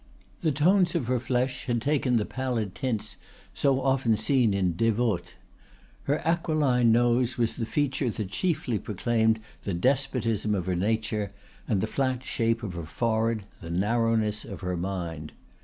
[0.39, 3.17] The tones of her flesh had taken the pallid tints
[3.53, 5.33] so often seen in "devotes."
[6.05, 11.31] Her aquiline nose was the feature that chiefly proclaimed the despotism of her nature,
[11.67, 15.33] and the flat shape of her forehead the narrowness of her mind.